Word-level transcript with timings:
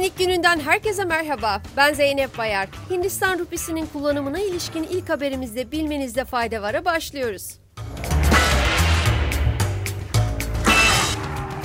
Haberin 0.00 0.12
ilk 0.12 0.18
gününden 0.18 0.60
herkese 0.60 1.04
merhaba. 1.04 1.62
Ben 1.76 1.94
Zeynep 1.94 2.38
Bayar. 2.38 2.68
Hindistan 2.90 3.38
rupisinin 3.38 3.86
kullanımına 3.86 4.38
ilişkin 4.38 4.82
ilk 4.82 5.08
haberimizde 5.08 5.72
bilmenizde 5.72 6.24
fayda 6.24 6.62
var'a 6.62 6.84
başlıyoruz. 6.84 7.58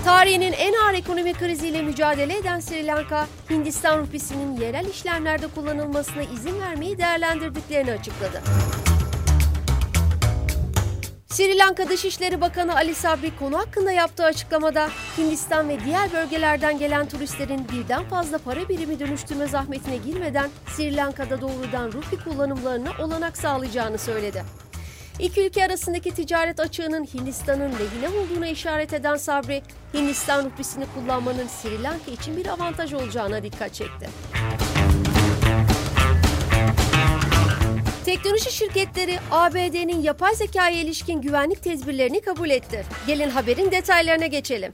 Tarihinin 0.06 0.54
en 0.54 0.74
ağır 0.74 0.94
ekonomi 0.94 1.34
kriziyle 1.34 1.82
mücadele 1.82 2.38
eden 2.38 2.60
Sri 2.60 2.88
Lanka, 2.88 3.28
Hindistan 3.50 4.00
rupisinin 4.00 4.62
yerel 4.62 4.86
işlemlerde 4.86 5.48
kullanılmasına 5.48 6.24
izin 6.24 6.62
vermeyi 6.62 6.98
değerlendirdiklerini 6.98 7.92
açıkladı. 7.92 8.42
Sri 11.36 11.58
Lanka 11.58 11.90
Dışişleri 11.90 12.42
Bakanı 12.42 12.76
Ali 12.76 12.96
Sabri 12.96 13.36
konu 13.40 13.58
hakkında 13.58 13.92
yaptığı 13.92 14.24
açıklamada 14.24 14.90
Hindistan 15.18 15.70
ve 15.70 15.78
diğer 15.86 16.14
bölgelerden 16.14 16.80
gelen 16.80 17.10
turistlerin 17.10 17.68
birden 17.72 18.04
fazla 18.04 18.38
para 18.38 18.70
birimi 18.70 19.00
dönüştürme 19.00 19.48
zahmetine 19.48 19.98
girmeden 19.98 20.50
Sri 20.68 20.96
Lanka'da 20.96 21.42
doğrudan 21.42 21.92
rupi 21.92 22.24
kullanımlarına 22.24 22.90
olanak 23.00 23.38
sağlayacağını 23.38 23.98
söyledi. 23.98 24.44
İki 25.20 25.46
ülke 25.46 25.66
arasındaki 25.66 26.12
ticaret 26.12 26.60
açığının 26.60 27.06
Hindistan'ın 27.06 27.72
lehine 27.72 28.20
olduğuna 28.20 28.48
işaret 28.48 28.94
eden 28.94 29.16
Sabri, 29.16 29.62
Hindistan 29.94 30.46
rupisini 30.46 30.86
kullanmanın 30.96 31.48
Sri 31.48 31.84
Lanka 31.84 32.12
için 32.12 32.38
bir 32.38 32.48
avantaj 32.48 32.94
olacağına 32.94 33.44
dikkat 33.44 33.74
çekti. 33.74 34.10
Teknoloji 38.06 38.52
şirketleri 38.52 39.20
ABD'nin 39.32 40.02
yapay 40.02 40.36
zekaya 40.36 40.82
ilişkin 40.82 41.22
güvenlik 41.22 41.64
tedbirlerini 41.64 42.22
kabul 42.22 42.50
etti. 42.50 42.86
Gelin 43.08 43.30
haberin 43.30 43.72
detaylarına 43.72 44.26
geçelim. 44.26 44.72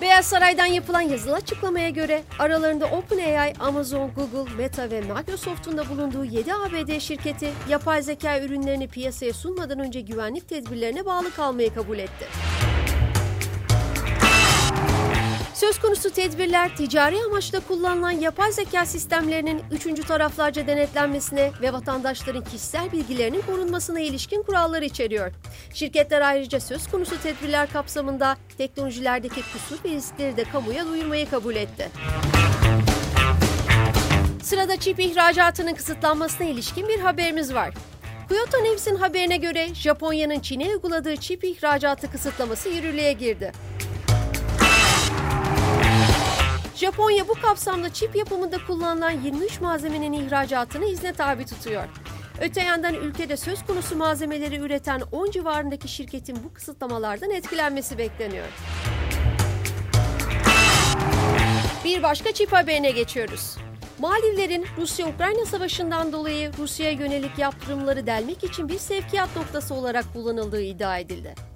Beyaz 0.00 0.26
Saray'dan 0.26 0.66
yapılan 0.66 1.00
yazılı 1.00 1.34
açıklamaya 1.34 1.90
göre 1.90 2.22
aralarında 2.38 2.86
OpenAI, 2.86 3.52
Amazon, 3.60 4.10
Google, 4.14 4.54
Meta 4.54 4.90
ve 4.90 5.00
Microsoft'un 5.00 5.78
da 5.78 5.88
bulunduğu 5.88 6.24
7 6.24 6.54
ABD 6.54 6.98
şirketi 6.98 7.50
yapay 7.68 8.02
zeka 8.02 8.40
ürünlerini 8.40 8.88
piyasaya 8.88 9.32
sunmadan 9.32 9.78
önce 9.78 10.00
güvenlik 10.00 10.48
tedbirlerine 10.48 11.06
bağlı 11.06 11.30
kalmayı 11.30 11.74
kabul 11.74 11.98
etti. 11.98 12.26
Söz 15.66 15.78
konusu 15.78 16.10
tedbirler 16.10 16.76
ticari 16.76 17.16
amaçla 17.24 17.60
kullanılan 17.60 18.10
yapay 18.10 18.52
zeka 18.52 18.86
sistemlerinin 18.86 19.62
üçüncü 19.70 20.02
taraflarca 20.02 20.66
denetlenmesine 20.66 21.52
ve 21.62 21.72
vatandaşların 21.72 22.44
kişisel 22.44 22.92
bilgilerinin 22.92 23.40
korunmasına 23.40 24.00
ilişkin 24.00 24.42
kuralları 24.42 24.84
içeriyor. 24.84 25.32
Şirketler 25.74 26.20
ayrıca 26.20 26.60
söz 26.60 26.86
konusu 26.90 27.22
tedbirler 27.22 27.72
kapsamında 27.72 28.36
teknolojilerdeki 28.58 29.42
kusur 29.52 29.84
ve 29.84 29.88
riskleri 29.88 30.36
de 30.36 30.44
kamuya 30.44 30.86
duyurmayı 30.86 31.30
kabul 31.30 31.56
etti. 31.56 31.88
Sırada 34.42 34.76
çip 34.80 35.00
ihracatının 35.00 35.74
kısıtlanmasına 35.74 36.46
ilişkin 36.46 36.88
bir 36.88 37.00
haberimiz 37.00 37.54
var. 37.54 37.74
Kyoto 38.28 38.64
News'in 38.64 38.96
haberine 38.96 39.36
göre 39.36 39.74
Japonya'nın 39.74 40.40
Çin'e 40.40 40.68
uyguladığı 40.68 41.16
çip 41.16 41.44
ihracatı 41.44 42.10
kısıtlaması 42.10 42.68
yürürlüğe 42.68 43.12
girdi. 43.12 43.52
Japonya 46.76 47.28
bu 47.28 47.34
kapsamda 47.34 47.92
çip 47.92 48.16
yapımında 48.16 48.56
kullanılan 48.66 49.10
23 49.10 49.60
malzemenin 49.60 50.12
ihracatını 50.12 50.84
izne 50.84 51.12
tabi 51.12 51.46
tutuyor. 51.46 51.84
Öte 52.40 52.62
yandan 52.62 52.94
ülkede 52.94 53.36
söz 53.36 53.66
konusu 53.66 53.96
malzemeleri 53.96 54.56
üreten 54.56 55.02
10 55.12 55.30
civarındaki 55.30 55.88
şirketin 55.88 56.38
bu 56.44 56.52
kısıtlamalardan 56.54 57.30
etkilenmesi 57.30 57.98
bekleniyor. 57.98 58.46
Bir 61.84 62.02
başka 62.02 62.32
çip 62.32 62.52
haberine 62.52 62.90
geçiyoruz. 62.90 63.56
Maldivlerin 63.98 64.66
Rusya-Ukrayna 64.78 65.46
savaşından 65.46 66.12
dolayı 66.12 66.52
Rusya'ya 66.58 66.92
yönelik 66.92 67.38
yaptırımları 67.38 68.06
delmek 68.06 68.44
için 68.44 68.68
bir 68.68 68.78
sevkiyat 68.78 69.36
noktası 69.36 69.74
olarak 69.74 70.12
kullanıldığı 70.12 70.62
iddia 70.62 70.98
edildi. 70.98 71.55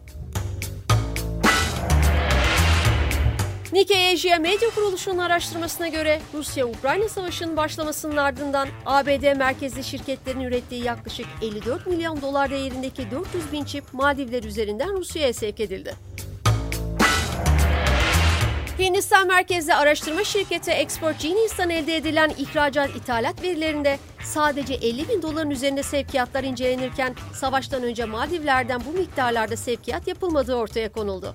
Nikkei 3.72 4.14
Asia 4.14 4.38
Medya 4.38 4.70
Kuruluşu'nun 4.74 5.18
araştırmasına 5.18 5.88
göre 5.88 6.20
Rusya-Ukrayna 6.34 7.08
savaşının 7.08 7.56
başlamasının 7.56 8.16
ardından 8.16 8.68
ABD 8.86 9.36
merkezli 9.36 9.84
şirketlerin 9.84 10.40
ürettiği 10.40 10.84
yaklaşık 10.84 11.26
54 11.42 11.86
milyon 11.86 12.22
dolar 12.22 12.50
değerindeki 12.50 13.10
400 13.10 13.52
bin 13.52 13.64
çip 13.64 13.84
Maldivler 13.92 14.42
üzerinden 14.42 14.96
Rusya'ya 14.96 15.32
sevk 15.32 15.60
edildi. 15.60 15.94
Hindistan 18.78 19.26
merkezli 19.26 19.74
araştırma 19.74 20.24
şirketi 20.24 20.70
Export 20.70 21.20
Genius'tan 21.20 21.70
elde 21.70 21.96
edilen 21.96 22.32
ihracat 22.38 22.96
ithalat 22.96 23.42
verilerinde 23.42 23.98
sadece 24.24 24.74
50 24.74 25.08
bin 25.08 25.22
doların 25.22 25.50
üzerinde 25.50 25.82
sevkiyatlar 25.82 26.44
incelenirken 26.44 27.14
savaştan 27.34 27.82
önce 27.82 28.04
Maldivler'den 28.04 28.80
bu 28.86 28.98
miktarlarda 28.98 29.56
sevkiyat 29.56 30.08
yapılmadığı 30.08 30.54
ortaya 30.54 30.92
konuldu. 30.92 31.34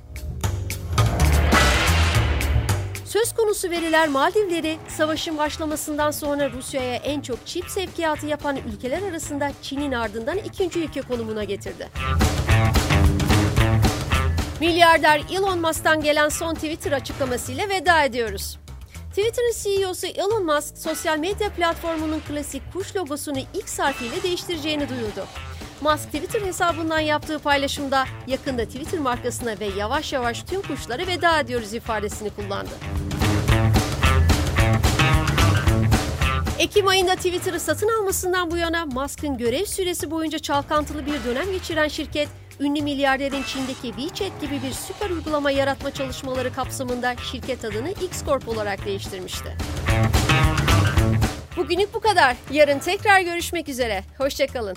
Söz 3.15 3.33
konusu 3.33 3.69
veriler 3.69 4.07
Maldivleri 4.07 4.77
savaşın 4.87 5.37
başlamasından 5.37 6.11
sonra 6.11 6.51
Rusya'ya 6.51 6.95
en 6.95 7.21
çok 7.21 7.47
çip 7.47 7.69
sevkiyatı 7.69 8.25
yapan 8.25 8.57
ülkeler 8.57 9.01
arasında 9.01 9.51
Çin'in 9.61 9.91
ardından 9.91 10.37
ikinci 10.37 10.79
ülke 10.79 11.01
konumuna 11.01 11.43
getirdi. 11.43 11.89
Milyarder 14.59 15.21
Elon 15.31 15.59
Musk'tan 15.59 16.01
gelen 16.01 16.29
son 16.29 16.53
Twitter 16.53 16.91
açıklamasıyla 16.91 17.69
veda 17.69 18.03
ediyoruz. 18.03 18.59
Twitter'ın 19.09 19.53
CEO'su 19.63 20.07
Elon 20.07 20.45
Musk, 20.45 20.77
sosyal 20.77 21.17
medya 21.17 21.49
platformunun 21.49 22.19
klasik 22.19 22.73
kuş 22.73 22.95
logosunu 22.95 23.39
X 23.53 23.79
harfiyle 23.79 24.23
değiştireceğini 24.23 24.89
duyurdu. 24.89 25.27
Musk 25.81 26.03
Twitter 26.03 26.41
hesabından 26.41 26.99
yaptığı 26.99 27.39
paylaşımda 27.39 28.05
yakında 28.27 28.65
Twitter 28.65 28.99
markasına 28.99 29.59
ve 29.59 29.65
yavaş 29.77 30.13
yavaş 30.13 30.43
tüm 30.43 30.61
kuşlara 30.61 31.07
veda 31.07 31.39
ediyoruz 31.39 31.73
ifadesini 31.73 32.29
kullandı. 32.29 32.71
Ekim 36.59 36.87
ayında 36.87 37.15
Twitter'ı 37.15 37.59
satın 37.59 37.89
almasından 37.99 38.51
bu 38.51 38.57
yana 38.57 38.85
Musk'ın 38.85 39.37
görev 39.37 39.65
süresi 39.65 40.11
boyunca 40.11 40.39
çalkantılı 40.39 41.05
bir 41.05 41.23
dönem 41.23 41.51
geçiren 41.51 41.87
şirket, 41.87 42.29
ünlü 42.59 42.81
milyarderin 42.81 43.43
Çin'deki 43.43 43.87
WeChat 43.97 44.41
gibi 44.41 44.61
bir 44.63 44.71
süper 44.71 45.09
uygulama 45.09 45.51
yaratma 45.51 45.91
çalışmaları 45.91 46.53
kapsamında 46.53 47.15
şirket 47.31 47.65
adını 47.65 47.89
X 47.89 48.25
Corp 48.25 48.49
olarak 48.49 48.85
değiştirmişti. 48.85 49.57
Bugünlük 51.57 51.93
bu 51.93 51.99
kadar. 51.99 52.35
Yarın 52.51 52.79
tekrar 52.79 53.21
görüşmek 53.21 53.69
üzere. 53.69 54.03
Hoşçakalın. 54.17 54.75